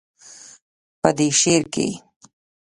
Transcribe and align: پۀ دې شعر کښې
پۀ 1.01 1.09
دې 1.17 1.27
شعر 1.39 1.63
کښې 1.73 1.87